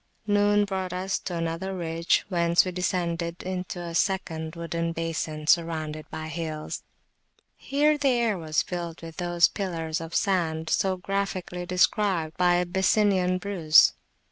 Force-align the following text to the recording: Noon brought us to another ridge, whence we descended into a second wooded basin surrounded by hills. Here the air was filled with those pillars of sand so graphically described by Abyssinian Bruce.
Noon 0.25 0.65
brought 0.65 0.93
us 0.93 1.19
to 1.19 1.35
another 1.35 1.77
ridge, 1.77 2.25
whence 2.27 2.65
we 2.65 2.71
descended 2.71 3.43
into 3.43 3.79
a 3.79 3.93
second 3.93 4.55
wooded 4.55 4.95
basin 4.95 5.45
surrounded 5.45 6.09
by 6.09 6.27
hills. 6.27 6.81
Here 7.55 7.99
the 7.99 8.09
air 8.09 8.35
was 8.35 8.63
filled 8.63 9.03
with 9.03 9.17
those 9.17 9.47
pillars 9.47 10.01
of 10.01 10.15
sand 10.15 10.71
so 10.71 10.97
graphically 10.97 11.67
described 11.67 12.35
by 12.35 12.55
Abyssinian 12.55 13.37
Bruce. 13.37 13.93